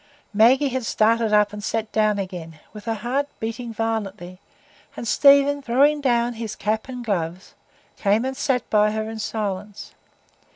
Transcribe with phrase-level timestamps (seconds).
[0.33, 4.39] Maggie had started up and sat down again, with her heart beating violently;
[4.97, 7.53] and Stephen, throwing down his cap and gloves,
[7.97, 9.93] came and sat by her in silence.